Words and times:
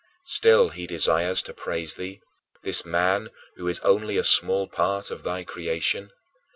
Still 0.25 0.69
he 0.69 0.87
desires 0.87 1.43
to 1.43 1.53
praise 1.53 1.93
thee, 1.93 2.21
this 2.63 2.83
man 2.83 3.29
who 3.57 3.67
is 3.67 3.79
only 3.81 4.17
a 4.17 4.23
small 4.23 4.67
part 4.67 5.11
of 5.11 5.21
thy 5.21 5.43
creation. 5.43 6.09